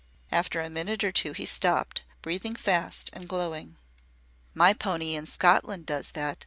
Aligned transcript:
After 0.31 0.59
a 0.61 0.67
minute 0.71 1.03
or 1.03 1.11
two 1.11 1.31
he 1.33 1.45
stopped, 1.45 2.01
breathing 2.23 2.55
fast 2.55 3.11
and 3.13 3.27
glowing. 3.29 3.75
"My 4.55 4.73
pony 4.73 5.13
in 5.13 5.27
Scotland 5.27 5.85
does 5.85 6.13
that. 6.13 6.39